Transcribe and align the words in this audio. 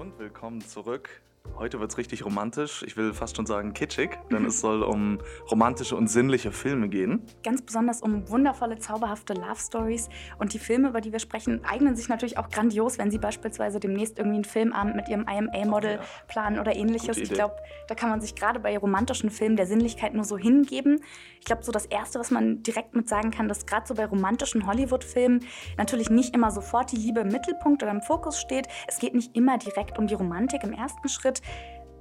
Und 0.00 0.18
willkommen 0.18 0.62
zurück 0.62 1.20
Heute 1.60 1.78
wird 1.78 1.90
es 1.90 1.98
richtig 1.98 2.24
romantisch. 2.24 2.82
Ich 2.86 2.96
will 2.96 3.12
fast 3.12 3.36
schon 3.36 3.44
sagen 3.44 3.74
kitschig, 3.74 4.18
denn 4.32 4.46
es 4.46 4.62
soll 4.62 4.82
um 4.82 5.18
romantische 5.50 5.94
und 5.94 6.08
sinnliche 6.08 6.52
Filme 6.52 6.88
gehen. 6.88 7.22
Ganz 7.42 7.60
besonders 7.60 8.00
um 8.00 8.26
wundervolle, 8.30 8.78
zauberhafte 8.78 9.34
Love 9.34 9.60
Stories. 9.60 10.08
Und 10.38 10.54
die 10.54 10.58
Filme, 10.58 10.88
über 10.88 11.02
die 11.02 11.12
wir 11.12 11.18
sprechen, 11.18 11.62
eignen 11.62 11.96
sich 11.96 12.08
natürlich 12.08 12.38
auch 12.38 12.48
grandios, 12.48 12.96
wenn 12.96 13.10
Sie 13.10 13.18
beispielsweise 13.18 13.78
demnächst 13.78 14.18
irgendwie 14.18 14.36
einen 14.36 14.44
Filmabend 14.44 14.96
mit 14.96 15.10
Ihrem 15.10 15.26
IMA-Model 15.28 15.96
ja. 15.96 16.00
planen 16.28 16.58
oder 16.58 16.74
ähnliches. 16.74 17.18
Ich 17.18 17.28
glaube, 17.28 17.56
da 17.88 17.94
kann 17.94 18.08
man 18.08 18.22
sich 18.22 18.34
gerade 18.34 18.58
bei 18.58 18.78
romantischen 18.78 19.28
Filmen 19.30 19.56
der 19.56 19.66
Sinnlichkeit 19.66 20.14
nur 20.14 20.24
so 20.24 20.38
hingeben. 20.38 21.02
Ich 21.40 21.44
glaube, 21.44 21.62
so 21.62 21.72
das 21.72 21.84
Erste, 21.84 22.18
was 22.18 22.30
man 22.30 22.62
direkt 22.62 22.94
mit 22.94 23.06
sagen 23.06 23.30
kann, 23.30 23.48
dass 23.48 23.66
gerade 23.66 23.86
so 23.86 23.94
bei 23.94 24.06
romantischen 24.06 24.66
Hollywood-Filmen 24.66 25.44
natürlich 25.76 26.08
nicht 26.08 26.34
immer 26.34 26.50
sofort 26.50 26.90
die 26.90 26.96
Liebe 26.96 27.20
im 27.20 27.28
Mittelpunkt 27.28 27.82
oder 27.82 27.92
im 27.92 28.00
Fokus 28.00 28.40
steht. 28.40 28.66
Es 28.88 28.98
geht 28.98 29.14
nicht 29.14 29.36
immer 29.36 29.58
direkt 29.58 29.98
um 29.98 30.06
die 30.06 30.14
Romantik 30.14 30.64
im 30.64 30.72
ersten 30.72 31.10
Schritt. 31.10 31.29
Schritt, 31.30 31.42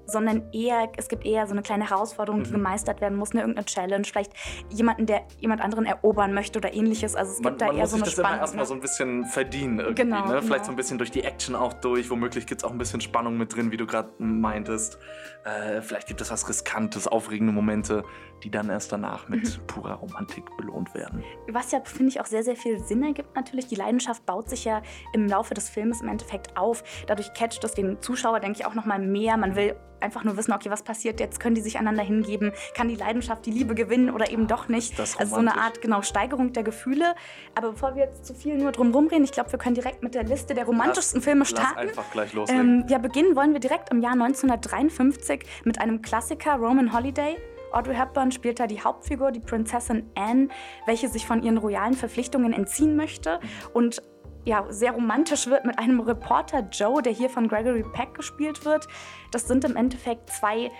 sondern 0.09 0.51
eher, 0.51 0.89
es 0.97 1.07
gibt 1.07 1.25
eher 1.25 1.47
so 1.47 1.53
eine 1.53 1.61
kleine 1.61 1.89
Herausforderung, 1.89 2.43
die 2.43 2.49
mhm. 2.49 2.55
gemeistert 2.55 3.01
werden 3.01 3.17
muss, 3.17 3.31
eine 3.31 3.41
irgendeine 3.41 3.65
Challenge, 3.65 4.05
vielleicht 4.05 4.33
jemanden, 4.69 5.05
der 5.05 5.21
jemand 5.39 5.61
anderen 5.61 5.85
erobern 5.85 6.33
möchte 6.33 6.59
oder 6.59 6.73
ähnliches. 6.73 7.15
Also 7.15 7.33
es 7.33 7.39
man, 7.39 7.53
gibt 7.53 7.61
da 7.61 7.67
man 7.67 7.75
eher 7.75 7.81
muss 7.81 7.91
so 7.91 7.95
eine 7.97 8.05
sich 8.05 8.15
das 8.15 8.23
Spannung. 8.23 8.37
immer 8.37 8.41
erstmal 8.41 8.65
so 8.65 8.73
ein 8.73 8.81
bisschen 8.81 9.25
verdienen 9.25 9.79
irgendwie, 9.79 10.03
genau, 10.03 10.27
ne? 10.27 10.41
Vielleicht 10.41 10.47
genau. 10.47 10.63
so 10.63 10.71
ein 10.71 10.75
bisschen 10.75 10.97
durch 10.97 11.11
die 11.11 11.23
Action 11.23 11.55
auch 11.55 11.73
durch, 11.73 12.09
womöglich 12.09 12.47
gibt 12.47 12.61
es 12.61 12.65
auch 12.65 12.71
ein 12.71 12.77
bisschen 12.77 13.01
Spannung 13.01 13.37
mit 13.37 13.55
drin, 13.55 13.71
wie 13.71 13.77
du 13.77 13.85
gerade 13.85 14.09
meintest. 14.17 14.97
Äh, 15.45 15.81
vielleicht 15.81 16.07
gibt 16.07 16.21
es 16.21 16.31
was 16.31 16.47
Riskantes, 16.49 17.07
aufregende 17.07 17.53
Momente, 17.53 18.03
die 18.43 18.51
dann 18.51 18.69
erst 18.69 18.91
danach 18.91 19.27
mit 19.29 19.43
mhm. 19.43 19.67
purer 19.67 19.95
Romantik 19.95 20.45
belohnt 20.57 20.93
werden. 20.93 21.23
Was 21.49 21.71
ja, 21.71 21.81
finde 21.83 22.09
ich, 22.09 22.21
auch 22.21 22.25
sehr, 22.25 22.43
sehr 22.43 22.55
viel 22.55 22.79
Sinn 22.79 23.03
ergibt 23.03 23.35
natürlich. 23.35 23.67
Die 23.67 23.75
Leidenschaft 23.75 24.25
baut 24.25 24.49
sich 24.49 24.65
ja 24.65 24.81
im 25.13 25.27
Laufe 25.27 25.53
des 25.53 25.69
Films 25.69 26.01
im 26.01 26.07
Endeffekt 26.07 26.57
auf. 26.57 26.83
Dadurch 27.07 27.33
catcht 27.33 27.63
es 27.63 27.73
den 27.73 28.01
Zuschauer, 28.01 28.39
denke 28.39 28.59
ich, 28.59 28.65
auch 28.65 28.75
noch 28.75 28.85
mal 28.85 28.99
mehr. 28.99 29.37
Man 29.37 29.55
will 29.55 29.75
einfach 30.01 30.23
nur 30.23 30.37
wissen, 30.37 30.53
okay, 30.53 30.69
was 30.69 30.83
passiert 30.83 31.19
jetzt? 31.19 31.39
Können 31.39 31.55
die 31.55 31.61
sich 31.61 31.77
einander 31.77 32.03
hingeben? 32.03 32.51
Kann 32.75 32.87
die 32.87 32.95
Leidenschaft 32.95 33.45
die 33.45 33.51
Liebe 33.51 33.75
gewinnen 33.75 34.09
oder 34.09 34.31
eben 34.31 34.47
doch 34.47 34.67
nicht? 34.67 34.97
Das 34.97 35.17
also 35.17 35.35
so 35.35 35.39
eine 35.39 35.57
Art 35.57 35.81
genau 35.81 36.01
Steigerung 36.01 36.53
der 36.53 36.63
Gefühle. 36.63 37.15
Aber 37.55 37.71
bevor 37.71 37.95
wir 37.95 38.05
jetzt 38.05 38.25
zu 38.25 38.33
viel 38.33 38.57
nur 38.57 38.71
drum 38.71 38.93
reden, 39.07 39.23
ich 39.23 39.31
glaube, 39.31 39.51
wir 39.51 39.59
können 39.59 39.75
direkt 39.75 40.03
mit 40.03 40.15
der 40.15 40.23
Liste 40.23 40.53
der 40.53 40.65
romantischsten 40.65 41.19
lass, 41.19 41.25
Filme 41.25 41.45
starten. 41.45 41.73
Lass 41.75 41.87
einfach 41.89 42.11
gleich 42.11 42.33
loslegen. 42.33 42.81
Ähm, 42.81 42.85
ja, 42.89 42.97
beginnen 42.97 43.35
wollen 43.35 43.53
wir 43.53 43.59
direkt 43.59 43.91
im 43.91 44.01
Jahr 44.01 44.13
1953 44.13 45.45
mit 45.63 45.79
einem 45.79 46.01
Klassiker, 46.01 46.55
Roman 46.55 46.93
Holiday. 46.93 47.37
Audrey 47.71 47.95
Hepburn 47.95 48.31
spielt 48.31 48.59
da 48.59 48.67
die 48.67 48.81
Hauptfigur, 48.81 49.31
die 49.31 49.39
Prinzessin 49.39 50.09
Anne, 50.15 50.49
welche 50.85 51.07
sich 51.07 51.25
von 51.25 51.43
ihren 51.43 51.57
royalen 51.57 51.93
Verpflichtungen 51.93 52.53
entziehen 52.53 52.95
möchte 52.95 53.39
und 53.73 54.01
ja, 54.45 54.65
sehr 54.69 54.91
romantisch 54.91 55.47
wird 55.47 55.65
mit 55.65 55.77
einem 55.77 55.99
Reporter 55.99 56.67
Joe, 56.71 57.01
der 57.01 57.13
hier 57.13 57.29
von 57.29 57.47
Gregory 57.47 57.83
Peck 57.93 58.13
gespielt 58.15 58.65
wird. 58.65 58.87
Das 59.31 59.47
sind 59.47 59.63
im 59.65 59.75
Endeffekt 59.75 60.29
zwei 60.29 60.71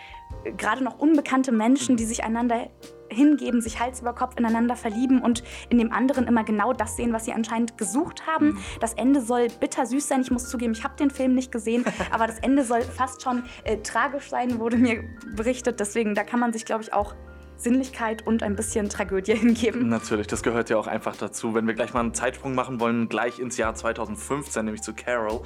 äh, 0.44 0.52
gerade 0.58 0.84
noch 0.84 1.00
unbekannte 1.00 1.52
Menschen, 1.52 1.98
die 1.98 2.06
sich 2.06 2.24
einander 2.24 2.70
hingeben, 3.10 3.62
sich 3.62 3.80
Hals 3.80 4.02
über 4.02 4.14
Kopf 4.14 4.38
ineinander 4.38 4.76
verlieben 4.76 5.22
und 5.22 5.44
in 5.70 5.78
dem 5.78 5.92
anderen 5.92 6.28
immer 6.28 6.44
genau 6.44 6.74
das 6.74 6.96
sehen, 6.96 7.12
was 7.12 7.26
sie 7.26 7.34
anscheinend 7.34 7.78
gesucht 7.78 8.28
haben. 8.28 8.52
Mhm. 8.52 8.58
Das 8.80 8.94
Ende 8.94 9.22
soll 9.22 9.48
bittersüß 9.60 10.08
sein. 10.08 10.22
Ich 10.22 10.32
muss 10.32 10.50
zugeben, 10.50 10.74
ich 10.74 10.84
habe 10.84 10.96
den 10.96 11.10
Film 11.10 11.34
nicht 11.34 11.52
gesehen, 11.52 11.86
aber 12.12 12.28
das 12.28 12.40
Ende 12.40 12.64
soll 12.64 12.82
fast 12.82 13.22
schon 13.22 13.44
äh, 13.64 13.78
tragisch 13.78 14.30
sein, 14.30 14.60
wurde 14.60 14.78
mir 14.78 15.04
berichtet. 15.36 15.80
Deswegen, 15.80 16.16
da 16.16 16.24
kann 16.24 16.40
man 16.40 16.54
sich, 16.54 16.66
glaube 16.66 16.84
ich, 16.84 16.94
auch 16.94 17.16
Sinnlichkeit 17.60 18.26
und 18.26 18.42
ein 18.42 18.56
bisschen 18.56 18.90
Tragödie 18.90 19.36
hingeben. 19.36 19.90
Natürlich, 19.90 20.28
das 20.28 20.44
gehört 20.44 20.70
ja 20.70 20.78
auch 20.78 20.88
einfach 20.88 21.16
dazu. 21.16 21.54
Wenn 21.54 21.68
wir 21.68 21.74
gleich 21.74 21.94
mal 21.94 22.00
einen 22.00 22.14
Zeitsprung 22.14 22.56
machen 22.56 22.80
wollen, 22.80 23.10
gleich 23.10 23.40
ins 23.40 23.58
Jahr 23.58 23.76
2015, 23.76 24.66
nämlich 24.66 24.82
zu 24.82 24.94
Carol. 24.94 25.42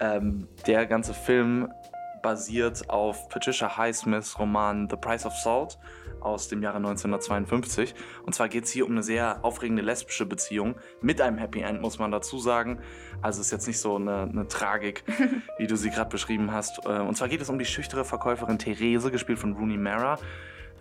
Ähm, 0.00 0.48
der 0.66 0.86
ganze 0.86 1.14
Film 1.14 1.68
basiert 2.22 2.88
auf 2.88 3.28
Patricia 3.28 3.76
Highsmiths 3.76 4.38
Roman 4.38 4.88
The 4.88 4.96
Price 4.96 5.26
of 5.26 5.34
Salt 5.34 5.78
aus 6.20 6.48
dem 6.48 6.62
Jahre 6.62 6.76
1952. 6.76 7.94
Und 8.24 8.34
zwar 8.34 8.48
geht 8.48 8.64
es 8.64 8.70
hier 8.70 8.86
um 8.86 8.92
eine 8.92 9.02
sehr 9.02 9.44
aufregende 9.44 9.82
lesbische 9.82 10.24
Beziehung 10.24 10.76
mit 11.00 11.20
einem 11.20 11.36
Happy 11.36 11.60
End, 11.60 11.82
muss 11.82 11.98
man 11.98 12.12
dazu 12.12 12.38
sagen. 12.38 12.78
Also 13.20 13.40
ist 13.40 13.50
jetzt 13.50 13.66
nicht 13.66 13.80
so 13.80 13.96
eine, 13.96 14.22
eine 14.22 14.46
Tragik, 14.46 15.04
wie 15.58 15.66
du 15.66 15.76
sie 15.76 15.90
gerade 15.90 16.10
beschrieben 16.10 16.52
hast. 16.52 16.86
Äh, 16.86 17.00
und 17.00 17.16
zwar 17.16 17.28
geht 17.28 17.40
es 17.40 17.50
um 17.50 17.58
die 17.58 17.64
schüchtere 17.64 18.04
Verkäuferin 18.04 18.58
Therese, 18.58 19.10
gespielt 19.10 19.38
von 19.38 19.54
Rooney 19.54 19.76
Mara. 19.76 20.18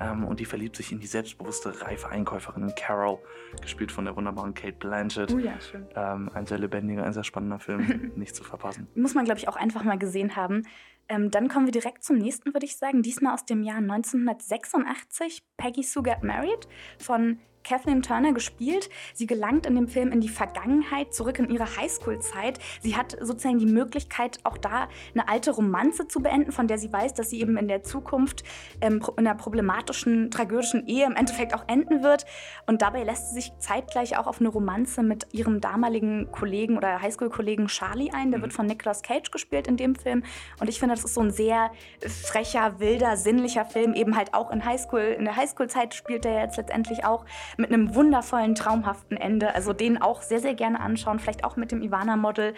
Ähm, 0.02 0.24
und 0.26 0.40
die 0.40 0.46
verliebt 0.46 0.76
sich 0.76 0.92
in 0.92 1.00
die 1.00 1.08
selbstbewusste, 1.08 1.82
reife 1.82 2.10
Einkäuferin 2.10 2.74
Carol, 2.76 3.20
gespielt 3.62 3.92
von 3.92 4.06
der 4.06 4.16
wunderbaren 4.16 4.54
Kate 4.54 4.78
Blanchett. 4.78 5.32
Oh 5.32 5.38
ja, 5.38 5.60
schön. 5.62 5.86
Ähm, 5.96 6.30
ein 6.34 6.46
sehr 6.46 6.58
lebendiger, 6.58 7.04
ein 7.04 7.14
sehr 7.14 7.24
spannender 7.24 7.60
Film, 7.60 8.12
nicht 8.16 8.36
zu 8.36 8.44
verpassen. 8.44 8.88
Muss 8.96 9.14
man, 9.14 9.26
glaube 9.26 9.40
ich, 9.40 9.48
auch 9.48 9.56
einfach 9.56 9.84
mal 9.84 10.00
gesehen 10.00 10.36
haben. 10.36 10.64
Ähm, 11.08 11.30
dann 11.30 11.50
kommen 11.50 11.66
wir 11.66 11.72
direkt 11.72 12.04
zum 12.04 12.18
nächsten, 12.18 12.54
würde 12.54 12.66
ich 12.66 12.78
sagen. 12.78 13.04
Diesmal 13.04 13.34
aus 13.34 13.46
dem 13.46 13.64
Jahr 13.64 13.78
1986, 13.78 15.44
Peggy 15.58 15.84
Sue 15.84 16.04
Got 16.04 16.24
Married 16.24 16.68
von 16.98 17.40
Kathleen 17.64 18.02
Turner 18.02 18.34
gespielt. 18.34 18.90
Sie 19.14 19.28
gelangt 19.28 19.66
in 19.66 19.76
dem 19.76 19.88
Film 19.88 20.12
in 20.12 20.22
die 20.22 20.30
Vergangenheit, 20.30 21.14
zurück 21.14 21.40
in 21.40 21.50
ihre 21.50 21.78
Highschool-Zeit. 21.78 22.60
Sie 22.82 22.96
hat 22.96 23.18
sozusagen 23.20 23.60
die 23.60 23.66
Möglichkeit, 23.66 24.40
auch 24.44 24.58
da 24.58 24.88
eine 25.14 25.28
alte 25.28 25.52
Romanze 25.52 26.08
zu 26.08 26.22
beenden, 26.22 26.52
von 26.52 26.68
der 26.68 26.78
sie 26.78 26.92
weiß, 26.92 27.14
dass 27.14 27.30
sie 27.30 27.42
eben 27.42 27.58
in 27.58 27.68
der 27.68 27.84
Zukunft 27.84 28.44
ähm, 28.82 29.02
in 29.18 29.28
einer 29.28 29.36
problematischen, 29.36 30.32
tragödischen 30.32 30.88
Ehe 30.88 31.06
im 31.06 31.16
Endeffekt 31.16 31.54
auch 31.54 31.68
enden 31.68 32.04
wird. 32.04 32.26
Und 32.66 32.82
dabei 32.82 33.04
lässt 33.04 33.30
sie 33.30 33.36
sich 33.36 33.54
zeitgleich 33.60 34.18
auch 34.18 34.28
auf 34.28 34.40
eine 34.40 34.50
Romanze 34.50 35.04
mit 35.04 35.28
ihrem 35.34 35.62
damaligen 35.62 36.32
Kollegen 36.32 36.78
oder 36.78 37.02
Highschool-Kollegen 37.02 37.68
Charlie 37.68 38.12
ein. 38.12 38.32
Der 38.32 38.40
mhm. 38.40 38.44
wird 38.44 38.54
von 38.54 38.66
Nicolas 38.66 39.02
Cage 39.02 39.32
gespielt 39.32 39.68
in 39.68 39.78
dem 39.78 39.96
Film. 39.96 40.24
Und 40.60 40.70
ich 40.70 40.80
finde, 40.80 40.96
das 40.96 41.04
ist 41.04 41.14
so 41.14 41.22
ein 41.22 41.32
sehr 41.32 41.72
frecher, 42.08 42.80
wilder, 42.80 43.18
sinnlicher 43.18 43.66
Film, 43.66 43.94
eben 43.94 44.16
halt 44.16 44.34
auch 44.34 44.52
in 44.52 44.66
Highschool. 44.66 45.16
In 45.18 45.26
der 45.26 45.36
Highschool-Zeit 45.36 45.94
spielt 45.94 46.26
er 46.26 46.42
jetzt 46.42 46.58
letztendlich 46.58 47.06
auch 47.06 47.26
mit 47.58 47.72
einem 47.72 47.96
wundervollen, 47.96 48.56
traumhaften 48.56 49.18
Ende. 49.18 49.54
Also 49.56 49.74
den 49.74 50.02
auch 50.02 50.22
sehr, 50.22 50.40
sehr 50.40 50.54
gerne 50.54 50.80
anschauen. 50.80 51.20
Vielleicht 51.20 51.44
auch 51.44 51.56
mit 51.56 51.72
dem 51.72 51.82
Ivana-Model. 51.82 52.54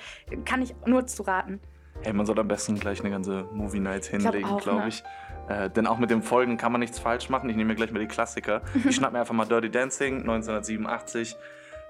Kann 0.46 0.62
ich 0.62 0.76
nur 0.86 1.06
zu 1.08 1.24
raten. 1.24 1.60
Hey, 2.02 2.14
man 2.14 2.26
soll 2.26 2.40
am 2.40 2.48
besten 2.48 2.76
gleich 2.76 3.00
eine 3.00 3.12
ganze 3.12 3.46
Movie 3.54 3.80
Night 3.80 4.06
hinlegen, 4.06 4.42
glaube 4.42 4.62
glaub 4.62 4.80
ne? 4.80 4.88
ich. 4.88 5.04
Äh, 5.48 5.70
denn 5.70 5.88
auch 5.88 5.98
mit 5.98 6.10
dem 6.10 6.22
Folgen 6.22 6.58
kann 6.58 6.72
man 6.72 6.80
nichts 6.80 7.00
falsch 7.00 7.30
machen. 7.30 7.50
Ich 7.50 7.56
nehme 7.56 7.70
mir 7.70 7.76
gleich 7.76 7.92
mal 7.92 8.00
die 8.00 8.08
Klassiker. 8.08 8.62
ich 8.88 8.96
schnapp 8.96 9.14
mir 9.14 9.20
einfach 9.20 9.34
mal 9.34 9.46
Dirty 9.46 9.70
Dancing 9.70 10.22
1987. 10.22 11.36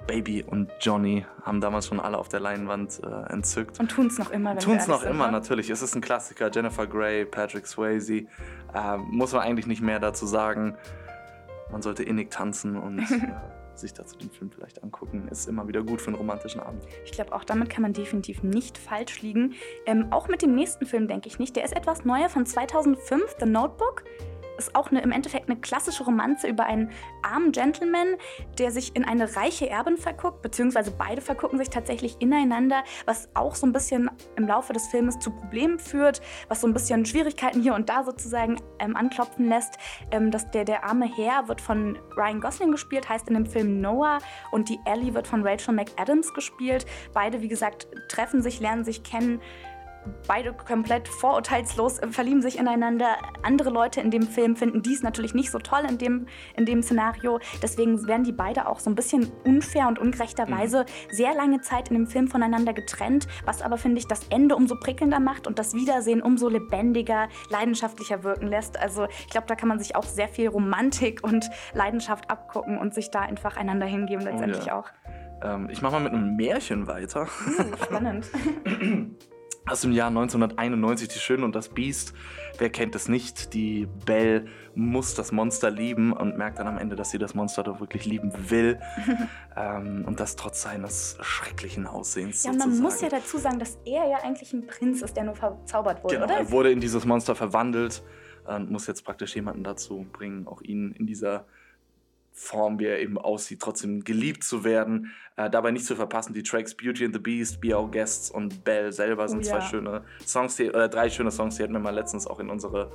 Baby 0.05 0.43
und 0.43 0.69
Johnny 0.81 1.25
haben 1.43 1.61
damals 1.61 1.87
schon 1.87 1.99
alle 2.01 2.17
auf 2.17 2.27
der 2.27 2.41
Leinwand 2.41 2.99
äh, 3.03 3.31
entzückt. 3.31 3.79
Und 3.79 3.89
tun 3.89 4.07
es 4.07 4.17
noch 4.17 4.31
immer, 4.31 4.51
wenn 4.51 4.59
Tun 4.59 4.75
es 4.75 4.87
noch 4.87 5.01
sind, 5.01 5.11
immer, 5.11 5.27
ne? 5.27 5.31
natürlich. 5.31 5.69
Es 5.69 5.81
ist 5.81 5.95
ein 5.95 6.01
Klassiker. 6.01 6.51
Jennifer 6.51 6.85
Grey, 6.85 7.25
Patrick 7.25 7.65
Swayze. 7.65 8.25
Äh, 8.73 8.97
muss 8.97 9.31
man 9.31 9.43
eigentlich 9.43 9.65
nicht 9.65 9.81
mehr 9.81 9.99
dazu 9.99 10.25
sagen 10.25 10.75
man 11.73 11.81
sollte 11.81 12.03
innig 12.03 12.31
tanzen 12.31 12.77
und 12.77 12.99
äh, 13.11 13.33
sich 13.75 13.93
dazu 13.93 14.17
den 14.17 14.29
Film 14.29 14.51
vielleicht 14.51 14.81
angucken. 14.83 15.27
Ist 15.27 15.47
immer 15.47 15.67
wieder 15.67 15.83
gut 15.83 15.99
für 15.99 16.07
einen 16.07 16.15
romantischen 16.15 16.61
Abend. 16.61 16.83
Ich 17.03 17.11
glaube, 17.11 17.33
auch 17.33 17.43
damit 17.43 17.69
kann 17.69 17.81
man 17.81 17.91
definitiv 17.91 18.43
nicht 18.43 18.77
falsch 18.77 19.21
liegen. 19.21 19.53
Ähm, 19.85 20.07
auch 20.11 20.27
mit 20.27 20.41
dem 20.41 20.55
nächsten 20.55 20.85
Film 20.85 21.07
denke 21.07 21.27
ich 21.27 21.39
nicht. 21.39 21.55
Der 21.55 21.65
ist 21.65 21.75
etwas 21.75 22.05
neuer 22.05 22.29
von 22.29 22.45
2005, 22.45 23.35
The 23.39 23.47
Notebook 23.47 24.03
ist 24.57 24.75
auch 24.75 24.91
eine, 24.91 25.01
im 25.01 25.11
Endeffekt 25.11 25.49
eine 25.49 25.59
klassische 25.59 26.03
Romanze 26.03 26.47
über 26.47 26.65
einen 26.65 26.91
armen 27.21 27.51
Gentleman, 27.51 28.15
der 28.57 28.71
sich 28.71 28.95
in 28.95 29.05
eine 29.05 29.35
reiche 29.35 29.69
Erbin 29.69 29.97
verguckt, 29.97 30.41
beziehungsweise 30.41 30.91
beide 30.91 31.21
vergucken 31.21 31.57
sich 31.57 31.69
tatsächlich 31.69 32.17
ineinander, 32.19 32.83
was 33.05 33.29
auch 33.33 33.55
so 33.55 33.65
ein 33.65 33.73
bisschen 33.73 34.09
im 34.35 34.47
Laufe 34.47 34.73
des 34.73 34.87
Filmes 34.87 35.19
zu 35.19 35.31
Problemen 35.31 35.79
führt, 35.79 36.21
was 36.47 36.61
so 36.61 36.67
ein 36.67 36.73
bisschen 36.73 37.05
Schwierigkeiten 37.05 37.61
hier 37.61 37.73
und 37.75 37.89
da 37.89 38.03
sozusagen 38.03 38.61
ähm, 38.79 38.95
anklopfen 38.95 39.47
lässt. 39.47 39.77
Ähm, 40.11 40.31
dass 40.31 40.49
der, 40.51 40.65
der 40.65 40.83
arme 40.83 41.05
Herr 41.05 41.47
wird 41.47 41.61
von 41.61 41.97
Ryan 42.17 42.41
Gosling 42.41 42.71
gespielt, 42.71 43.09
heißt 43.09 43.27
in 43.27 43.35
dem 43.35 43.45
Film 43.45 43.81
Noah 43.81 44.19
und 44.51 44.69
die 44.69 44.79
Ellie 44.85 45.13
wird 45.13 45.27
von 45.27 45.45
Rachel 45.45 45.73
McAdams 45.73 46.33
gespielt. 46.33 46.85
Beide, 47.13 47.41
wie 47.41 47.47
gesagt, 47.47 47.87
treffen 48.09 48.41
sich, 48.41 48.59
lernen 48.59 48.83
sich 48.83 49.03
kennen 49.03 49.41
beide 50.27 50.53
komplett 50.53 51.07
vorurteilslos 51.07 51.99
äh, 51.99 52.07
verlieben 52.07 52.41
sich 52.41 52.57
ineinander. 52.57 53.17
Andere 53.41 53.69
Leute 53.69 54.01
in 54.01 54.11
dem 54.11 54.23
Film 54.23 54.55
finden 54.55 54.81
dies 54.81 55.03
natürlich 55.03 55.33
nicht 55.33 55.51
so 55.51 55.59
toll 55.59 55.81
in 55.87 55.97
dem, 55.97 56.27
in 56.55 56.65
dem 56.65 56.81
Szenario. 56.81 57.39
Deswegen 57.61 58.05
werden 58.07 58.23
die 58.23 58.31
beide 58.31 58.67
auch 58.67 58.79
so 58.79 58.89
ein 58.89 58.95
bisschen 58.95 59.31
unfair 59.45 59.87
und 59.87 59.99
ungerechterweise 59.99 60.81
mhm. 60.81 61.15
sehr 61.15 61.33
lange 61.33 61.61
Zeit 61.61 61.89
in 61.89 61.95
dem 61.95 62.07
Film 62.07 62.27
voneinander 62.27 62.73
getrennt, 62.73 63.27
was 63.45 63.61
aber, 63.61 63.77
finde 63.77 63.99
ich, 63.99 64.07
das 64.07 64.27
Ende 64.29 64.55
umso 64.55 64.75
prickelnder 64.75 65.19
macht 65.19 65.47
und 65.47 65.59
das 65.59 65.73
Wiedersehen 65.73 66.21
umso 66.21 66.49
lebendiger, 66.49 67.29
leidenschaftlicher 67.49 68.23
wirken 68.23 68.47
lässt. 68.47 68.79
Also 68.79 69.05
ich 69.05 69.29
glaube, 69.29 69.47
da 69.47 69.55
kann 69.55 69.69
man 69.69 69.79
sich 69.79 69.95
auch 69.95 70.03
sehr 70.03 70.27
viel 70.27 70.47
Romantik 70.47 71.23
und 71.23 71.49
Leidenschaft 71.73 72.29
abgucken 72.29 72.77
und 72.77 72.93
sich 72.93 73.11
da 73.11 73.21
einfach 73.21 73.57
einander 73.57 73.85
hingeben 73.85 74.23
letztendlich 74.23 74.63
oh 74.65 74.67
ja. 74.67 74.79
auch. 74.79 74.89
Ähm, 75.43 75.69
ich 75.69 75.81
mache 75.81 75.93
mal 75.93 76.01
mit 76.01 76.13
einem 76.13 76.35
Märchen 76.35 76.87
weiter. 76.87 77.23
Uh, 77.23 77.83
spannend. 77.83 78.29
aus 79.65 79.81
dem 79.81 79.91
Jahr 79.93 80.07
1991, 80.07 81.07
Die 81.07 81.19
Schöne 81.19 81.45
und 81.45 81.55
das 81.55 81.69
Biest. 81.69 82.13
Wer 82.57 82.69
kennt 82.69 82.95
es 82.95 83.07
nicht? 83.07 83.53
Die 83.53 83.87
Belle 84.05 84.45
muss 84.75 85.15
das 85.15 85.31
Monster 85.31 85.71
lieben 85.71 86.11
und 86.11 86.37
merkt 86.37 86.59
dann 86.59 86.67
am 86.67 86.77
Ende, 86.77 86.95
dass 86.95 87.11
sie 87.11 87.17
das 87.17 87.33
Monster 87.33 87.63
doch 87.63 87.79
wirklich 87.79 88.05
lieben 88.05 88.31
will. 88.49 88.79
ähm, 89.55 90.03
und 90.05 90.19
das 90.19 90.35
trotz 90.35 90.61
seines 90.61 91.17
schrecklichen 91.21 91.87
Aussehens. 91.87 92.43
Ja, 92.43 92.51
man 92.51 92.59
sozusagen. 92.59 92.83
muss 92.83 93.01
ja 93.01 93.09
dazu 93.09 93.37
sagen, 93.37 93.59
dass 93.59 93.77
er 93.85 94.07
ja 94.07 94.17
eigentlich 94.23 94.53
ein 94.53 94.67
Prinz 94.67 95.01
ist, 95.01 95.15
der 95.15 95.23
nur 95.23 95.35
verzaubert 95.35 96.03
wurde, 96.03 96.15
genau, 96.15 96.25
oder? 96.25 96.37
Er 96.37 96.51
wurde 96.51 96.71
in 96.71 96.79
dieses 96.79 97.05
Monster 97.05 97.35
verwandelt 97.35 98.03
und 98.45 98.69
muss 98.69 98.87
jetzt 98.87 99.03
praktisch 99.03 99.35
jemanden 99.35 99.63
dazu 99.63 100.05
bringen, 100.11 100.47
auch 100.47 100.61
ihn 100.61 100.91
in 100.91 101.07
dieser 101.07 101.45
Form, 102.33 102.79
wie 102.79 102.85
er 102.85 102.99
eben 102.99 103.17
aussieht, 103.17 103.61
trotzdem 103.61 104.03
geliebt 104.03 104.43
zu 104.43 104.63
werden. 104.63 105.11
Äh, 105.35 105.49
dabei 105.49 105.71
nicht 105.71 105.85
zu 105.85 105.95
verpassen, 105.95 106.33
die 106.33 106.43
Tracks 106.43 106.75
Beauty 106.75 107.05
and 107.05 107.13
the 107.13 107.19
Beast, 107.19 107.61
Be 107.61 107.77
Our 107.77 107.89
Guests 107.89 108.29
und 108.29 108.63
Belle 108.63 108.91
selber 108.91 109.27
sind 109.27 109.39
oh, 109.39 109.49
zwei 109.49 109.61
schöne 109.61 110.03
Songs, 110.25 110.55
die, 110.55 110.69
oder 110.69 110.89
drei 110.89 111.09
schöne 111.09 111.31
Songs, 111.31 111.55
die 111.55 111.63
hätten 111.63 111.73
wir 111.73 111.79
mal 111.79 111.93
letztens 111.93 112.27
auch 112.27 112.39
in 112.39 112.49
unsere 112.49 112.91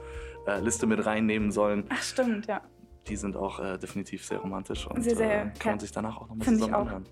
äh, 0.46 0.60
Liste 0.60 0.86
mit 0.86 1.04
reinnehmen 1.06 1.50
sollen. 1.50 1.84
Ach, 1.88 2.02
stimmt, 2.02 2.46
ja 2.46 2.62
die 3.08 3.16
sind 3.16 3.36
auch 3.36 3.58
äh, 3.60 3.78
definitiv 3.78 4.24
sehr 4.24 4.38
romantisch 4.38 4.86
und 4.86 5.02
sehr, 5.02 5.16
sehr, 5.16 5.46
äh, 5.46 5.50
kann 5.58 5.72
man 5.72 5.80
sich 5.80 5.92
danach 5.92 6.16
auch 6.16 6.28
nochmal 6.28 6.46
zusammen 6.46 6.74
anhören. 6.74 7.04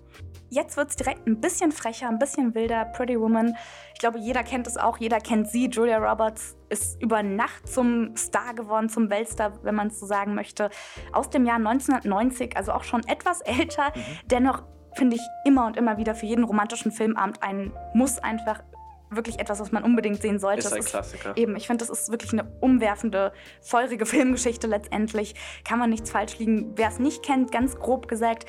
Jetzt 0.49 0.77
wird 0.77 0.89
es 0.89 0.95
direkt 0.95 1.27
ein 1.27 1.41
bisschen 1.41 1.71
frecher, 1.71 2.07
ein 2.07 2.19
bisschen 2.19 2.55
wilder. 2.55 2.85
Pretty 2.85 3.19
Woman. 3.19 3.55
Ich 3.93 3.99
glaube, 3.99 4.19
jeder 4.19 4.43
kennt 4.43 4.67
es 4.67 4.77
auch, 4.77 4.97
jeder 4.97 5.19
kennt 5.19 5.49
sie. 5.49 5.67
Julia 5.67 5.97
Roberts 5.97 6.55
ist 6.69 7.01
über 7.01 7.21
Nacht 7.21 7.67
zum 7.67 8.15
Star 8.15 8.53
geworden, 8.53 8.87
zum 8.89 9.09
Weltstar, 9.09 9.53
wenn 9.63 9.75
man 9.75 9.87
es 9.87 9.99
so 9.99 10.05
sagen 10.05 10.35
möchte. 10.35 10.69
Aus 11.11 11.29
dem 11.29 11.45
Jahr 11.45 11.57
1990, 11.57 12.55
also 12.55 12.71
auch 12.71 12.83
schon 12.83 13.03
etwas 13.07 13.41
älter. 13.41 13.91
Mhm. 13.93 14.01
Dennoch 14.27 14.63
finde 14.95 15.17
ich 15.17 15.21
immer 15.45 15.67
und 15.67 15.77
immer 15.77 15.97
wieder 15.97 16.15
für 16.15 16.25
jeden 16.25 16.43
romantischen 16.43 16.91
Filmabend 16.91 17.43
ein 17.43 17.73
Muss 17.93 18.17
einfach 18.19 18.63
wirklich 19.09 19.39
etwas, 19.39 19.59
was 19.59 19.71
man 19.71 19.83
unbedingt 19.83 20.21
sehen 20.21 20.39
sollte. 20.39 20.59
Ist 20.59 20.73
ein 20.73 20.83
Klassiker. 20.83 21.29
Ist 21.31 21.37
eben, 21.37 21.55
ich 21.55 21.67
finde, 21.67 21.85
das 21.85 21.89
ist 21.89 22.11
wirklich 22.11 22.33
eine 22.33 22.45
umwerfende, 22.59 23.31
feurige 23.61 24.05
Filmgeschichte 24.17 24.67
letztendlich. 24.67 25.35
Kann 25.63 25.79
man 25.79 25.89
nichts 25.89 26.11
falsch 26.11 26.37
liegen. 26.39 26.73
Wer 26.75 26.89
es 26.89 26.99
nicht 26.99 27.23
kennt, 27.23 27.51
ganz 27.51 27.77
grob 27.77 28.07
gesagt, 28.07 28.45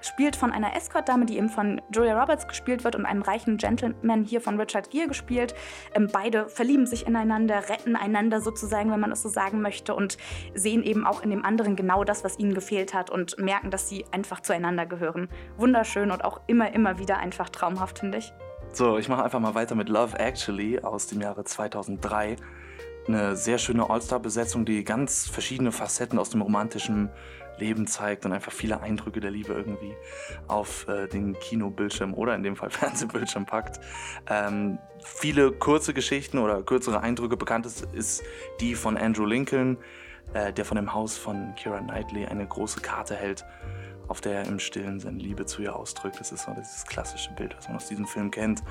spielt 0.00 0.36
von 0.36 0.52
einer 0.52 0.76
Escort-Dame, 0.76 1.26
die 1.26 1.38
eben 1.38 1.48
von 1.48 1.80
Julia 1.92 2.20
Roberts 2.20 2.48
gespielt 2.48 2.84
wird 2.84 2.94
und 2.94 3.06
einem 3.06 3.22
reichen 3.22 3.56
Gentleman 3.56 4.24
hier 4.24 4.40
von 4.40 4.58
Richard 4.60 4.90
Gere 4.90 5.08
gespielt. 5.08 5.54
Ähm, 5.94 6.08
beide 6.12 6.48
verlieben 6.48 6.86
sich 6.86 7.06
ineinander, 7.06 7.68
retten 7.68 7.96
einander 7.96 8.40
sozusagen, 8.40 8.90
wenn 8.90 9.00
man 9.00 9.12
es 9.12 9.22
so 9.22 9.28
sagen 9.28 9.60
möchte 9.60 9.94
und 9.94 10.16
sehen 10.54 10.82
eben 10.82 11.06
auch 11.06 11.22
in 11.22 11.30
dem 11.30 11.44
anderen 11.44 11.76
genau 11.76 12.04
das, 12.04 12.24
was 12.24 12.38
ihnen 12.38 12.54
gefehlt 12.54 12.94
hat 12.94 13.10
und 13.10 13.38
merken, 13.38 13.70
dass 13.70 13.88
sie 13.88 14.04
einfach 14.10 14.40
zueinander 14.40 14.86
gehören. 14.86 15.28
Wunderschön 15.56 16.10
und 16.10 16.24
auch 16.24 16.40
immer, 16.46 16.72
immer 16.72 16.98
wieder 16.98 17.18
einfach 17.18 17.48
traumhaft, 17.48 17.98
finde 17.98 18.18
ich. 18.18 18.32
So, 18.76 18.98
ich 18.98 19.08
mache 19.08 19.24
einfach 19.24 19.40
mal 19.40 19.54
weiter 19.54 19.74
mit 19.74 19.88
Love 19.88 20.18
Actually 20.18 20.80
aus 20.80 21.06
dem 21.06 21.22
Jahre 21.22 21.44
2003. 21.44 22.36
Eine 23.08 23.34
sehr 23.34 23.56
schöne 23.56 23.88
All-Star-Besetzung, 23.88 24.66
die 24.66 24.84
ganz 24.84 25.26
verschiedene 25.26 25.72
Facetten 25.72 26.18
aus 26.18 26.28
dem 26.28 26.42
romantischen 26.42 27.08
Leben 27.56 27.86
zeigt 27.86 28.26
und 28.26 28.34
einfach 28.34 28.52
viele 28.52 28.82
Eindrücke 28.82 29.20
der 29.20 29.30
Liebe 29.30 29.54
irgendwie 29.54 29.94
auf 30.46 30.86
äh, 30.88 31.06
den 31.06 31.38
Kinobildschirm 31.38 32.12
oder 32.12 32.34
in 32.34 32.42
dem 32.42 32.54
Fall 32.54 32.68
Fernsehbildschirm 32.70 33.46
packt. 33.46 33.80
Ähm, 34.28 34.78
viele 35.02 35.52
kurze 35.52 35.94
Geschichten 35.94 36.36
oder 36.36 36.62
kürzere 36.62 37.00
Eindrücke. 37.00 37.38
Bekannt 37.38 37.64
ist, 37.64 37.88
ist 37.94 38.24
die 38.60 38.74
von 38.74 38.98
Andrew 38.98 39.24
Lincoln, 39.24 39.78
äh, 40.34 40.52
der 40.52 40.66
von 40.66 40.76
dem 40.76 40.92
Haus 40.92 41.16
von 41.16 41.54
Kira 41.56 41.78
Knightley 41.78 42.26
eine 42.26 42.46
große 42.46 42.80
Karte 42.82 43.16
hält 43.16 43.42
auf 44.08 44.20
der 44.20 44.40
er 44.40 44.46
im 44.46 44.58
Stillen 44.58 45.00
seine 45.00 45.18
Liebe 45.18 45.46
zu 45.46 45.62
ihr 45.62 45.74
ausdrückt. 45.74 46.20
Das 46.20 46.32
ist 46.32 46.44
so 46.44 46.52
dieses 46.52 46.84
klassische 46.86 47.32
Bild, 47.32 47.56
was 47.56 47.68
man 47.68 47.76
aus 47.76 47.88
diesem 47.88 48.06
Film 48.06 48.30
kennt. 48.30 48.62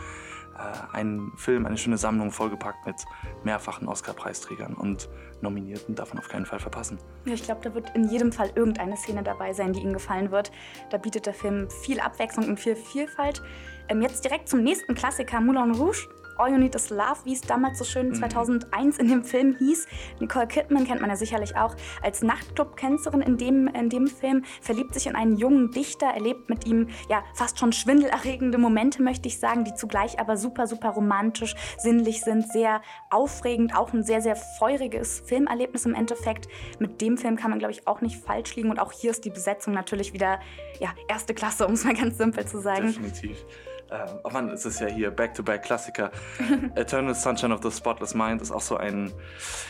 Äh, 0.57 0.95
ein 0.95 1.31
Film, 1.35 1.65
eine 1.65 1.77
schöne 1.77 1.97
Sammlung, 1.97 2.31
vollgepackt 2.31 2.85
mit 2.85 2.95
mehrfachen 3.43 3.87
Oscar-Preisträgern 3.87 4.73
und 4.73 5.09
Nominierten, 5.41 5.95
darf 5.95 6.13
man 6.13 6.19
auf 6.19 6.29
keinen 6.29 6.45
Fall 6.45 6.59
verpassen. 6.59 6.97
Ja, 7.25 7.33
ich 7.33 7.43
glaube, 7.43 7.61
da 7.61 7.75
wird 7.75 7.93
in 7.95 8.07
jedem 8.07 8.31
Fall 8.31 8.51
irgendeine 8.55 8.95
Szene 8.95 9.21
dabei 9.21 9.53
sein, 9.53 9.73
die 9.73 9.81
Ihnen 9.81 9.93
gefallen 9.93 10.31
wird. 10.31 10.51
Da 10.89 10.97
bietet 10.97 11.25
der 11.25 11.33
Film 11.33 11.69
viel 11.69 11.99
Abwechslung 11.99 12.47
und 12.47 12.59
viel 12.59 12.75
Vielfalt. 12.75 13.41
Ähm, 13.89 14.01
jetzt 14.01 14.23
direkt 14.23 14.47
zum 14.47 14.63
nächsten 14.63 14.95
Klassiker, 14.95 15.41
Moulin 15.41 15.71
Rouge. 15.71 16.07
All 16.37 16.51
You 16.51 16.57
Need 16.57 16.75
Is 16.75 16.89
Love, 16.89 17.17
wie 17.23 17.33
es 17.33 17.41
damals 17.41 17.77
so 17.77 17.83
schön 17.83 18.13
2001 18.13 18.97
mhm. 18.97 19.03
in 19.03 19.09
dem 19.09 19.23
Film 19.23 19.55
hieß. 19.57 19.87
Nicole 20.19 20.47
Kidman 20.47 20.85
kennt 20.85 21.01
man 21.01 21.09
ja 21.09 21.15
sicherlich 21.15 21.55
auch 21.55 21.75
als 22.01 22.21
Nachtclub-Tänzerin 22.21 23.21
in 23.21 23.37
dem, 23.37 23.67
in 23.67 23.89
dem 23.89 24.07
Film, 24.07 24.43
verliebt 24.61 24.93
sich 24.93 25.07
in 25.07 25.15
einen 25.15 25.37
jungen 25.37 25.71
Dichter, 25.71 26.07
erlebt 26.07 26.49
mit 26.49 26.65
ihm 26.65 26.87
ja 27.09 27.23
fast 27.33 27.59
schon 27.59 27.71
schwindelerregende 27.71 28.57
Momente, 28.57 29.01
möchte 29.01 29.27
ich 29.27 29.39
sagen, 29.39 29.63
die 29.63 29.73
zugleich 29.73 30.19
aber 30.19 30.37
super, 30.37 30.67
super 30.67 30.89
romantisch, 30.89 31.55
sinnlich 31.77 32.21
sind, 32.21 32.51
sehr 32.51 32.81
aufregend, 33.09 33.75
auch 33.75 33.93
ein 33.93 34.03
sehr, 34.03 34.21
sehr 34.21 34.35
feuriges 34.35 35.21
Filmerlebnis 35.25 35.85
im 35.85 35.93
Endeffekt. 35.93 36.47
Mit 36.79 37.01
dem 37.01 37.17
Film 37.17 37.35
kann 37.35 37.49
man, 37.49 37.59
glaube 37.59 37.71
ich, 37.71 37.87
auch 37.87 38.01
nicht 38.01 38.17
falsch 38.23 38.55
liegen 38.55 38.69
und 38.69 38.79
auch 38.79 38.91
hier 38.91 39.11
ist 39.11 39.25
die 39.25 39.29
Besetzung 39.29 39.73
natürlich 39.73 40.13
wieder 40.13 40.39
ja, 40.79 40.93
erste 41.07 41.33
Klasse, 41.33 41.67
um 41.67 41.73
es 41.73 41.83
mal 41.83 41.93
ganz 41.93 42.17
simpel 42.17 42.45
zu 42.45 42.59
sagen. 42.59 42.87
Definitiv. 42.87 43.45
Äh, 43.89 44.07
oh 44.23 44.29
Mann, 44.31 44.49
es 44.49 44.65
ist 44.65 44.79
ja 44.79 44.87
hier 44.87 45.11
Back-to-Back-Klassiker. 45.11 46.11
Eternal 46.75 47.13
Sunshine 47.13 47.53
of 47.53 47.61
the 47.61 47.71
Spotless 47.71 48.15
Mind 48.15 48.41
ist 48.41 48.51
auch 48.51 48.61
so 48.61 48.77
ein, 48.77 49.13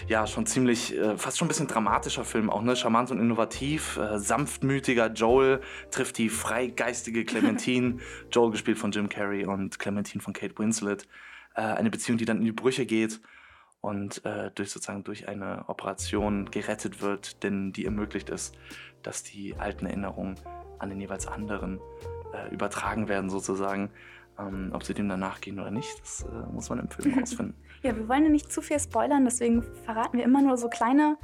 ja, 0.07 0.25
schon 0.25 0.45
ziemlich, 0.45 0.95
äh, 0.97 1.17
fast 1.17 1.37
schon 1.37 1.47
ein 1.47 1.49
bisschen 1.49 1.67
dramatischer 1.67 2.23
Film 2.23 2.49
auch, 2.49 2.61
ne? 2.61 2.75
Charmant 2.75 3.11
und 3.11 3.19
innovativ. 3.19 3.97
Äh, 3.97 4.17
sanftmütiger 4.17 5.11
Joel 5.11 5.61
trifft 5.91 6.17
die 6.17 6.29
freigeistige 6.29 7.25
Clementine. 7.25 7.97
Joel 8.31 8.51
gespielt 8.51 8.77
von 8.77 8.91
Jim 8.91 9.09
Carrey 9.09 9.45
und 9.45 9.79
Clementine 9.79 10.21
von 10.21 10.33
Kate 10.33 10.57
Winslet. 10.57 11.07
Äh, 11.55 11.61
eine 11.61 11.89
Beziehung, 11.89 12.17
die 12.17 12.25
dann 12.25 12.37
in 12.37 12.45
die 12.45 12.51
Brüche 12.53 12.85
geht 12.85 13.19
und 13.81 14.25
äh, 14.25 14.49
durch 14.55 14.71
sozusagen 14.71 15.03
durch 15.03 15.27
eine 15.27 15.65
Operation 15.67 16.49
gerettet 16.49 17.01
wird, 17.01 17.43
denn 17.43 17.73
die 17.73 17.85
ermöglicht 17.85 18.29
es, 18.29 18.53
dass 19.03 19.23
die 19.23 19.55
alten 19.55 19.85
Erinnerungen 19.85 20.39
an 20.79 20.89
den 20.89 20.99
jeweils 20.99 21.27
anderen 21.27 21.79
äh, 22.35 22.53
übertragen 22.53 23.07
werden 23.07 23.29
sozusagen. 23.29 23.89
Ähm, 24.37 24.71
ob 24.73 24.83
sie 24.83 24.93
dem 24.93 25.07
danach 25.07 25.39
gehen 25.39 25.59
oder 25.59 25.71
nicht, 25.71 26.01
das 26.01 26.23
äh, 26.23 26.53
muss 26.53 26.69
man 26.69 26.79
im 26.79 26.89
Film 26.89 27.13
herausfinden. 27.13 27.55
ja, 27.83 27.95
wir 27.95 28.09
wollen 28.09 28.23
ja 28.25 28.29
nicht 28.29 28.51
zu 28.51 28.61
viel 28.61 28.79
spoilern, 28.79 29.23
deswegen 29.23 29.63
verraten 29.85 30.17
wir 30.17 30.25
immer 30.25 30.41
nur 30.41 30.57
so 30.57 30.67
kleine 30.67 31.17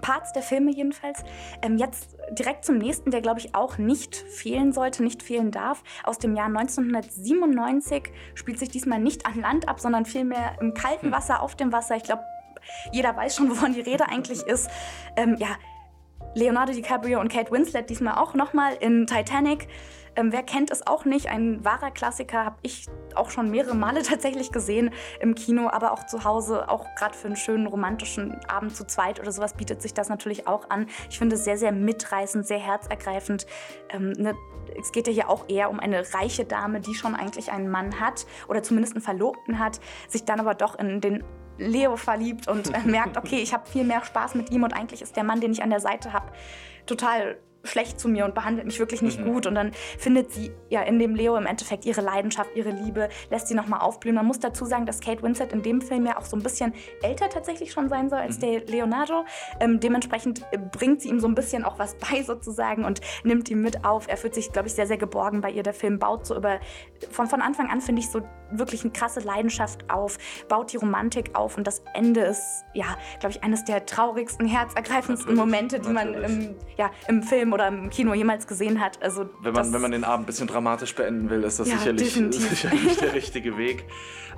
Parts 0.00 0.32
der 0.32 0.42
Filme 0.42 0.70
jedenfalls. 0.70 1.24
Ähm, 1.62 1.78
jetzt 1.78 2.16
direkt 2.32 2.64
zum 2.64 2.78
nächsten, 2.78 3.10
der 3.10 3.20
glaube 3.20 3.40
ich 3.40 3.54
auch 3.54 3.78
nicht 3.78 4.16
fehlen 4.16 4.72
sollte, 4.72 5.02
nicht 5.02 5.22
fehlen 5.22 5.50
darf. 5.50 5.82
Aus 6.04 6.18
dem 6.18 6.36
Jahr 6.36 6.46
1997 6.46 8.12
spielt 8.34 8.58
sich 8.58 8.68
diesmal 8.68 9.00
nicht 9.00 9.26
an 9.26 9.40
Land 9.40 9.68
ab, 9.68 9.80
sondern 9.80 10.04
vielmehr 10.04 10.56
im 10.60 10.74
kalten 10.74 11.06
hm. 11.06 11.12
Wasser, 11.12 11.42
auf 11.42 11.56
dem 11.56 11.72
Wasser. 11.72 11.96
Ich 11.96 12.04
glaube, 12.04 12.22
jeder 12.92 13.16
weiß 13.16 13.36
schon, 13.36 13.50
wovon 13.50 13.72
die 13.72 13.80
Rede 13.80 14.08
eigentlich 14.08 14.42
ist. 14.42 14.70
Ähm, 15.16 15.36
ja, 15.38 15.48
Leonardo 16.34 16.72
DiCaprio 16.72 17.20
und 17.20 17.32
Kate 17.32 17.50
Winslet 17.50 17.88
diesmal 17.90 18.14
auch 18.14 18.34
nochmal 18.34 18.74
in 18.80 19.06
Titanic. 19.06 19.68
Ähm, 20.16 20.32
wer 20.32 20.42
kennt 20.42 20.70
es 20.70 20.86
auch 20.86 21.04
nicht? 21.04 21.28
Ein 21.28 21.64
wahrer 21.64 21.90
Klassiker 21.90 22.44
habe 22.44 22.56
ich 22.62 22.86
auch 23.14 23.30
schon 23.30 23.50
mehrere 23.50 23.76
Male 23.76 24.02
tatsächlich 24.04 24.50
gesehen 24.50 24.90
im 25.20 25.34
Kino, 25.34 25.68
aber 25.70 25.92
auch 25.92 26.06
zu 26.06 26.24
Hause, 26.24 26.68
auch 26.68 26.86
gerade 26.96 27.16
für 27.16 27.28
einen 27.28 27.36
schönen 27.36 27.66
romantischen 27.66 28.34
Abend 28.48 28.74
zu 28.74 28.84
zweit 28.86 29.20
oder 29.20 29.30
sowas 29.30 29.54
bietet 29.54 29.80
sich 29.80 29.94
das 29.94 30.08
natürlich 30.08 30.46
auch 30.46 30.70
an. 30.70 30.86
Ich 31.08 31.18
finde 31.18 31.36
es 31.36 31.44
sehr, 31.44 31.56
sehr 31.56 31.72
mitreißend, 31.72 32.46
sehr 32.46 32.58
herzergreifend. 32.58 33.46
Ähm, 33.90 34.12
ne, 34.12 34.34
es 34.80 34.92
geht 34.92 35.06
ja 35.06 35.12
hier 35.12 35.30
auch 35.30 35.48
eher 35.48 35.70
um 35.70 35.80
eine 35.80 36.02
reiche 36.14 36.44
Dame, 36.44 36.80
die 36.80 36.94
schon 36.94 37.14
eigentlich 37.14 37.52
einen 37.52 37.68
Mann 37.68 38.00
hat 38.00 38.26
oder 38.48 38.62
zumindest 38.62 38.94
einen 38.94 39.02
Verlobten 39.02 39.58
hat, 39.58 39.80
sich 40.08 40.24
dann 40.24 40.40
aber 40.40 40.54
doch 40.54 40.78
in 40.78 41.00
den 41.00 41.24
Leo 41.58 41.96
verliebt 41.96 42.48
und 42.48 42.74
äh, 42.74 42.80
merkt, 42.86 43.16
okay, 43.16 43.40
ich 43.40 43.52
habe 43.52 43.68
viel 43.68 43.84
mehr 43.84 44.04
Spaß 44.04 44.34
mit 44.34 44.50
ihm 44.50 44.62
und 44.62 44.72
eigentlich 44.72 45.02
ist 45.02 45.16
der 45.16 45.24
Mann, 45.24 45.40
den 45.40 45.52
ich 45.52 45.62
an 45.62 45.70
der 45.70 45.80
Seite 45.80 46.12
habe, 46.12 46.32
total 46.86 47.38
schlecht 47.68 48.00
zu 48.00 48.08
mir 48.08 48.24
und 48.24 48.34
behandelt 48.34 48.66
mich 48.66 48.78
wirklich 48.78 49.02
nicht 49.02 49.20
mhm. 49.20 49.32
gut. 49.32 49.46
Und 49.46 49.54
dann 49.54 49.72
findet 49.98 50.32
sie 50.32 50.50
ja 50.68 50.82
in 50.82 50.98
dem 50.98 51.14
Leo 51.14 51.36
im 51.36 51.46
Endeffekt 51.46 51.84
ihre 51.84 52.00
Leidenschaft, 52.00 52.50
ihre 52.54 52.70
Liebe, 52.70 53.08
lässt 53.30 53.48
sie 53.48 53.54
nochmal 53.54 53.80
aufblühen. 53.80 54.16
Man 54.16 54.26
muss 54.26 54.40
dazu 54.40 54.64
sagen, 54.64 54.86
dass 54.86 55.00
Kate 55.00 55.22
Winslet 55.22 55.52
in 55.52 55.62
dem 55.62 55.80
Film 55.80 56.06
ja 56.06 56.18
auch 56.18 56.24
so 56.24 56.36
ein 56.36 56.42
bisschen 56.42 56.72
älter 57.02 57.28
tatsächlich 57.28 57.72
schon 57.72 57.88
sein 57.88 58.08
soll 58.08 58.18
als 58.18 58.36
mhm. 58.36 58.40
der 58.40 58.60
Leonardo. 58.66 59.24
Ähm, 59.60 59.80
dementsprechend 59.80 60.42
äh, 60.52 60.58
bringt 60.58 61.02
sie 61.02 61.08
ihm 61.08 61.20
so 61.20 61.28
ein 61.28 61.34
bisschen 61.34 61.64
auch 61.64 61.78
was 61.78 61.94
bei 62.10 62.22
sozusagen 62.22 62.84
und 62.84 63.00
nimmt 63.24 63.48
ihn 63.50 63.60
mit 63.60 63.84
auf. 63.84 64.08
Er 64.08 64.16
fühlt 64.16 64.34
sich, 64.34 64.52
glaube 64.52 64.68
ich, 64.68 64.74
sehr, 64.74 64.86
sehr 64.86 64.98
geborgen 64.98 65.40
bei 65.40 65.50
ihr. 65.50 65.62
Der 65.62 65.74
Film 65.74 65.98
baut 65.98 66.26
so 66.26 66.36
über, 66.36 66.60
von, 67.10 67.26
von 67.26 67.42
Anfang 67.42 67.70
an 67.70 67.80
finde 67.80 68.00
ich 68.00 68.10
so 68.10 68.22
wirklich 68.50 68.82
eine 68.82 68.92
krasse 68.92 69.20
Leidenschaft 69.20 69.90
auf, 69.90 70.18
baut 70.48 70.72
die 70.72 70.76
Romantik 70.76 71.30
auf 71.34 71.56
und 71.56 71.66
das 71.66 71.82
Ende 71.94 72.20
ist, 72.20 72.64
ja, 72.74 72.96
glaube 73.20 73.34
ich, 73.34 73.42
eines 73.42 73.64
der 73.64 73.86
traurigsten, 73.86 74.46
herzergreifendsten 74.46 75.34
natürlich, 75.34 75.52
Momente, 75.52 75.80
die 75.80 75.88
natürlich. 75.90 76.22
man 76.22 76.40
im, 76.40 76.54
ja, 76.76 76.90
im 77.08 77.22
Film 77.22 77.52
oder 77.58 77.68
im 77.68 77.90
Kino 77.90 78.14
jemals 78.14 78.46
gesehen 78.46 78.80
hat. 78.80 79.02
Also 79.02 79.28
wenn, 79.42 79.52
man, 79.52 79.72
wenn 79.72 79.80
man 79.80 79.90
den 79.90 80.04
Abend 80.04 80.24
ein 80.24 80.26
bisschen 80.26 80.46
dramatisch 80.46 80.94
beenden 80.94 81.28
will, 81.28 81.42
ist 81.42 81.58
das 81.58 81.68
ja, 81.68 81.78
sicherlich, 81.78 82.12
sicherlich 82.30 82.96
der 82.96 83.14
richtige 83.14 83.58
Weg. 83.58 83.84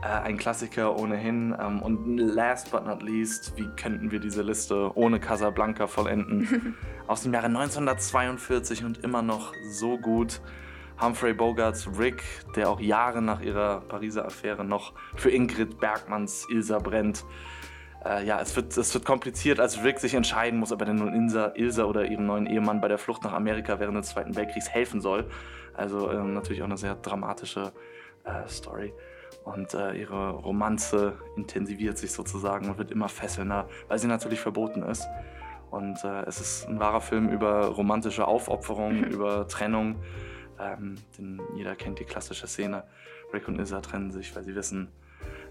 Äh, 0.03 0.07
ein 0.07 0.39
Klassiker 0.39 0.99
ohnehin. 0.99 1.55
Ähm, 1.61 1.83
und 1.83 2.17
last 2.17 2.71
but 2.71 2.87
not 2.87 3.03
least, 3.03 3.53
wie 3.57 3.69
könnten 3.77 4.11
wir 4.11 4.21
diese 4.21 4.43
Liste 4.43 4.91
ohne 4.95 5.21
Casablanca 5.21 5.87
vollenden? 5.87 6.77
Aus 7.07 7.23
dem 7.23 7.35
Jahre 7.35 7.47
1942 7.47 8.85
und 8.85 9.05
immer 9.05 9.23
noch 9.23 9.53
so 9.63 9.99
gut. 9.99 10.41
Humphrey 11.01 11.33
Bogarts 11.33 11.89
Rick, 11.99 12.23
der 12.57 12.69
auch 12.69 12.79
Jahre 12.79 13.23
nach 13.23 13.41
ihrer 13.41 13.81
Pariser 13.81 14.27
Affäre 14.27 14.65
noch 14.65 14.93
für 15.17 15.31
Ingrid 15.31 15.81
Bergmanns 15.81 16.47
Ilsa 16.51 16.79
brennt. 16.79 17.25
Äh, 18.05 18.25
ja, 18.25 18.41
es 18.41 18.57
wird, 18.57 18.77
es 18.77 18.95
wird 18.95 19.05
kompliziert, 19.05 19.61
als 19.61 19.83
Rick 19.85 19.99
sich 19.99 20.15
entscheiden 20.15 20.59
muss, 20.59 20.73
ob 20.73 20.81
er 20.81 20.87
denn 20.87 20.97
nun 20.97 21.13
Ilsa, 21.13 21.53
Ilsa 21.55 21.85
oder 21.85 22.07
ihrem 22.07 22.27
neuen 22.27 22.47
Ehemann 22.47 22.81
bei 22.81 22.89
der 22.89 22.99
Flucht 22.99 23.23
nach 23.25 23.33
Amerika 23.33 23.79
während 23.79 23.99
des 23.99 24.09
Zweiten 24.09 24.37
Weltkriegs 24.37 24.71
helfen 24.71 25.01
soll. 25.01 25.29
Also 25.75 26.09
äh, 26.09 26.23
natürlich 26.23 26.63
auch 26.63 26.67
eine 26.67 26.79
sehr 26.79 26.95
dramatische 26.95 27.73
äh, 28.25 28.49
Story. 28.49 28.93
Und 29.45 29.75
äh, 29.75 29.95
ihre 29.95 30.31
Romanze 30.31 31.15
intensiviert 31.37 31.99
sich 31.99 32.13
sozusagen 32.13 32.69
und 32.69 32.79
wird 32.79 32.91
immer 32.91 33.09
fesselnder, 33.09 33.69
weil 33.89 33.99
sie 33.99 34.07
natürlich 34.07 34.41
verboten 34.41 34.83
ist. 34.83 35.07
Und 35.71 36.03
äh, 36.05 36.23
es 36.23 36.41
ist 36.41 36.69
ein 36.69 36.81
wahrer 36.81 37.01
Film 37.01 37.29
über 37.29 37.67
romantische 37.67 38.27
Aufopferung, 38.27 39.05
über 39.05 39.47
Trennung. 39.47 39.97
Ähm, 40.59 40.97
denn 41.17 41.41
jeder 41.55 41.77
kennt 41.77 41.99
die 42.01 42.05
klassische 42.05 42.47
Szene. 42.47 42.85
Rick 43.33 43.49
und 43.49 43.59
Ilsa 43.59 43.81
trennen 43.81 44.11
sich, 44.11 44.35
weil 44.35 44.43
sie 44.43 44.55
wissen, 44.55 44.89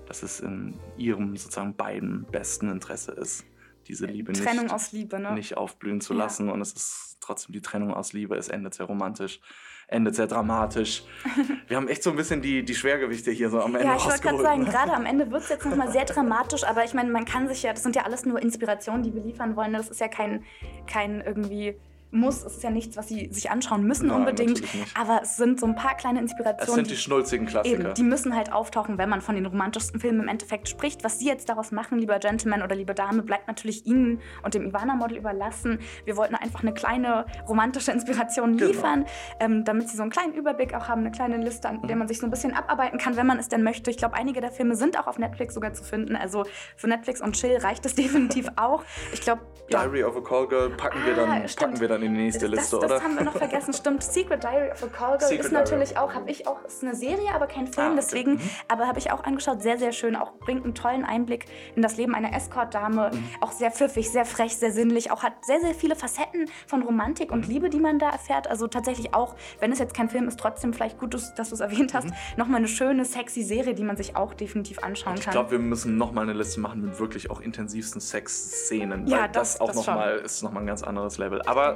dass 0.10 0.24
es 0.24 0.40
in 0.40 0.78
ihrem 0.98 1.38
sozusagen 1.38 1.76
beiden 1.76 2.26
besten 2.32 2.70
Interesse 2.70 3.12
ist, 3.14 3.46
diese 3.88 4.08
Liebe 4.08 4.34
Trennung 4.34 4.66
nicht, 4.66 4.74
aus 4.74 4.92
Liebe, 4.92 5.20
ne? 5.20 5.34
nicht 5.34 5.56
aufblühen 5.56 6.02
zu 6.02 6.14
Ja. 6.14 6.20
lassen. 6.20 6.50
Und 6.50 6.60
es 6.62 6.74
ist 6.74 7.18
trotzdem 7.22 7.54
die 7.54 7.62
Trennung 7.62 7.94
aus 7.94 8.12
Liebe. 8.12 8.36
Es 8.36 8.48
endet 8.50 8.74
sehr 8.74 8.88
romantisch, 8.88 9.40
endet 9.88 10.16
sehr 10.16 10.26
dramatisch. 10.28 11.04
Wir 11.68 11.78
haben 11.78 11.88
echt 11.88 12.02
so 12.04 12.10
ein 12.10 12.16
bisschen 12.16 12.42
die, 12.42 12.64
die 12.66 12.74
Schwergewichte 12.76 13.30
hier 13.32 13.50
so 13.52 13.62
am 13.62 13.76
Ende 13.76 13.88
Ja, 13.88 13.96
ich 13.98 14.06
wollte 14.06 14.22
gerade 14.22 14.42
sagen, 14.42 14.64
ne? 14.64 14.70
gerade 14.70 14.94
am 14.94 15.06
Ende 15.06 15.30
wird 15.32 15.44
es 15.44 15.50
jetzt 15.50 15.66
nochmal 15.66 15.92
sehr 15.92 16.06
dramatisch, 16.06 16.64
aber 16.64 16.84
ich 16.84 16.94
meine, 16.96 17.12
man 17.12 17.26
kann 17.26 17.48
sich 17.48 17.62
ja, 17.64 17.72
das 17.72 17.84
sind 17.84 17.96
ja 17.96 18.04
alles 18.04 18.26
nur 18.26 18.42
Inspirationen, 18.42 19.04
die 19.04 19.14
wir 19.14 19.22
liefern 19.22 19.56
wollen. 19.56 19.72
ne? 19.72 19.78
Das 19.78 19.90
ist 19.90 20.00
ja 20.02 20.08
kein, 20.08 20.44
kein 20.88 21.22
irgendwie 21.22 21.80
Muss, 22.12 22.44
es 22.44 22.56
ist 22.58 22.64
ja 22.64 22.72
nichts, 22.72 22.98
was 22.98 23.08
sie 23.08 23.30
sich 23.32 23.52
anschauen 23.52 23.84
müssen 23.84 24.08
Nein, 24.08 24.18
unbedingt. 24.18 24.64
Aber 25.00 25.20
es 25.22 25.38
sind 25.38 25.60
so 25.60 25.68
ein 25.68 25.76
paar 25.76 25.96
kleine 25.96 26.20
Es 26.20 26.32
Inspirationen. 26.32 26.76
sind 26.86 26.90
die 26.90 26.98
schnulzigen 26.98 27.46
Klassiker. 27.46 27.80
Eben, 27.82 27.94
die 27.94 28.02
müssen 28.04 28.36
halt 28.36 28.52
auftauchen, 28.52 28.98
wenn 28.98 29.10
man 29.10 29.22
von 29.22 29.36
den 29.36 29.46
romantischsten 29.46 30.00
Filmen 30.00 30.22
im 30.22 30.28
Endeffekt 30.28 30.68
spricht. 30.70 31.04
Was 31.04 31.20
Sie 31.20 31.28
jetzt 31.28 31.50
daraus 31.50 31.72
machen, 31.72 32.00
lieber 32.00 32.18
Gentleman 32.18 32.64
oder 32.64 32.76
liebe 32.76 32.96
Dame, 32.96 33.22
bleibt 33.22 33.48
natürlich 33.48 33.86
Ihnen 33.86 34.22
und 34.42 34.56
dem 34.56 34.66
Ivana-Model 34.66 35.18
überlassen. 35.18 35.80
Wir 36.06 36.18
wollten 36.18 36.34
einfach 36.34 36.62
eine 36.64 36.74
kleine 36.74 37.28
romantische 37.48 37.92
Inspiration 37.92 38.58
Genau. 38.58 38.72
liefern, 38.72 39.06
ähm, 39.40 39.64
damit 39.64 39.90
Sie 39.90 39.96
so 39.96 40.02
einen 40.02 40.12
kleinen 40.12 40.34
Überblick 40.34 40.74
auch 40.74 40.88
haben, 40.88 41.02
eine 41.02 41.12
kleine 41.12 41.38
Liste, 41.38 41.70
an 41.70 41.82
der 41.84 41.96
man 41.96 42.08
sich 42.08 42.18
so 42.20 42.26
ein 42.26 42.32
bisschen 42.32 42.54
abarbeiten 42.56 42.98
kann, 42.98 43.18
wenn 43.18 43.28
man 43.28 43.38
es 43.38 43.50
denn 43.50 43.62
möchte. 43.62 43.92
Ich 43.92 43.98
glaube, 43.98 44.16
einige 44.16 44.42
der 44.42 44.52
Filme 44.52 44.76
sind 44.76 44.98
auch 45.00 45.06
auf 45.06 45.20
Netflix 45.20 45.54
sogar 45.54 45.74
zu 45.74 45.84
finden. 45.84 46.16
Also 46.16 46.44
für 46.76 46.88
Netflix 46.88 47.22
und 47.22 47.36
Chill 47.36 47.58
reicht 47.58 47.86
es 47.86 47.94
definitiv 47.96 48.50
auch. 48.56 48.84
Ich 49.14 49.22
glaube. 49.22 49.42
Diary 49.72 50.04
of 50.04 50.18
a 50.18 50.22
Call 50.22 50.48
Girl 50.48 50.72
packen, 50.72 50.98
wir, 51.06 51.14
Ah, 51.14 51.26
dann, 51.28 51.48
stimmt. 51.48 51.70
packen 51.72 51.82
wir 51.82 51.88
dann 51.88 51.99
in 52.04 52.14
die 52.14 52.22
nächste 52.22 52.50
Das, 52.50 52.60
Liste, 52.60 52.80
das 52.80 52.92
oder? 52.92 53.04
haben 53.04 53.18
wir 53.18 53.24
noch 53.26 53.36
vergessen, 53.38 53.74
stimmt. 53.74 54.04
Secret 54.04 54.44
Diary 54.44 54.72
of 54.72 54.84
a 54.84 54.88
Call 54.88 55.18
Girl 55.18 55.28
Secret 55.28 55.40
ist 55.46 55.52
Diary 55.52 55.64
natürlich 55.64 55.98
a 55.98 56.02
auch, 56.04 56.14
habe 56.14 56.30
ich 56.30 56.48
auch, 56.48 56.64
ist 56.66 56.84
eine 56.84 56.96
Serie, 56.96 57.34
aber 57.34 57.48
kein 57.48 57.68
Film, 57.68 57.88
Ah, 57.88 57.92
okay. 57.92 57.96
deswegen, 58.02 58.32
Mhm. 58.34 58.50
aber 58.68 58.88
habe 58.88 59.00
ich 59.00 59.12
auch 59.12 59.24
angeschaut, 59.24 59.62
sehr, 59.62 59.78
sehr 59.78 59.92
schön, 59.92 60.16
auch 60.16 60.34
bringt 60.40 60.64
einen 60.64 60.76
tollen 60.76 61.06
Einblick 61.06 61.46
in 61.76 61.82
das 61.82 61.98
Leben 61.98 62.16
einer 62.16 62.34
Escort-Dame, 62.36 63.12
Mhm. 63.14 63.24
auch 63.42 63.52
sehr 63.52 63.72
pfiffig, 63.72 64.10
sehr 64.10 64.26
frech, 64.26 64.56
sehr 64.58 64.72
sinnlich, 64.72 65.12
auch 65.12 65.24
hat 65.24 65.34
sehr, 65.46 65.60
sehr 65.60 65.74
viele 65.74 65.96
Facetten 65.96 66.50
von 66.68 66.82
Romantik 66.84 67.30
Mhm. 67.30 67.34
und 67.34 67.48
Liebe, 67.48 67.70
die 67.70 67.80
man 67.80 68.00
da 68.00 68.10
erfährt, 68.10 68.48
also 68.48 68.68
tatsächlich 68.68 69.14
auch, 69.14 69.36
wenn 69.60 69.72
es 69.72 69.80
jetzt 69.80 69.94
kein 69.94 70.10
Film 70.10 70.28
ist, 70.28 70.40
trotzdem 70.40 70.74
vielleicht 70.74 70.98
gut, 71.00 71.14
dass 71.14 71.34
du 71.36 71.42
es 71.56 71.60
erwähnt 71.60 71.94
hast, 71.94 72.08
nochmal 72.38 72.58
eine 72.58 72.68
schöne, 72.68 73.06
sexy 73.06 73.44
Serie, 73.44 73.74
die 73.74 73.84
man 73.84 73.98
sich 73.98 74.16
auch 74.16 74.34
definitiv 74.34 74.80
anschauen 74.84 75.14
Mhm. 75.14 75.20
Ich 75.20 75.26
kann. 75.26 75.32
glaube, 75.34 75.52
wir 75.52 75.60
müssen 75.60 75.98
nochmal 75.98 76.24
eine 76.24 76.34
Liste 76.34 76.60
machen 76.60 76.82
mit 76.82 77.00
wirklich 77.00 77.30
auch 77.32 77.42
intensivsten 77.42 78.02
Sexszenen. 78.02 79.08
Ja, 79.08 79.22
weil 79.22 79.30
das, 79.30 79.54
das- 79.54 79.62
auch 79.62 79.68
das 79.68 79.76
noch 79.78 79.84
schon. 79.86 79.96
mal, 79.96 80.18
ist 80.18 80.44
nochmal 80.44 80.64
ein 80.64 80.68
ganz 80.68 80.84
anderes 80.84 81.18
Level. 81.18 81.40
Ich 81.42 81.48
Aber. 81.50 81.76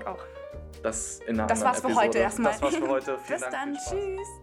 Das 0.83 1.19
in 1.27 1.39
einer 1.39 1.47
Das 1.47 1.61
war's 1.63 1.79
für 1.79 1.87
Episode. 1.87 2.05
heute 2.07 2.17
erstmal. 2.19 2.51
Das 2.51 2.61
war's 2.61 2.75
für 2.75 2.87
heute. 2.87 3.17
Vielen 3.25 3.39
Bis 3.39 3.49
Dank, 3.49 3.53
dann, 3.53 3.73
tschüss. 3.75 4.42